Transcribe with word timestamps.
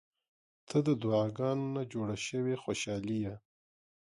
•ته 0.69 0.77
د 0.87 0.89
دعاګانو 1.01 1.65
نه 1.77 1.83
جوړه 1.93 2.15
شوې 2.27 2.55
خوشالي 2.63 3.17
یې. 3.25 3.35